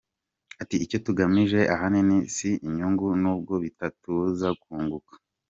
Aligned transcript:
Ati 0.61 0.75
“Icyo 0.85 0.97
tugamije 1.05 1.59
ahanini 1.75 2.17
si 2.35 2.49
inyungu 2.67 3.07
n’ubwo 3.21 3.53
bitatubuza 3.63 4.47
kunguka. 4.61 5.13